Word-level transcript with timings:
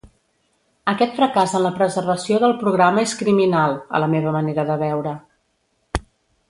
Aquest 0.93 1.11
fracàs 1.17 1.53
en 1.59 1.63
la 1.65 1.73
preservació 1.75 2.39
del 2.45 2.57
programa 2.63 3.05
és 3.09 3.15
criminal, 3.21 3.77
a 3.99 4.03
la 4.05 4.09
meva 4.15 4.35
manera 4.39 4.69
de 4.71 4.79
veure. 4.87 5.13